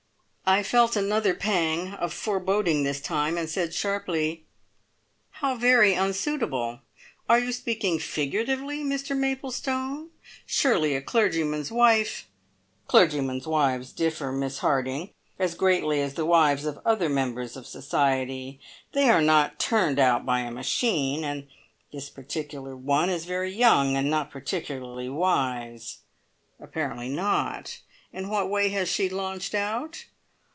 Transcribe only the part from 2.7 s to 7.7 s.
this time, and said sharply: "How very unsuitable! Are you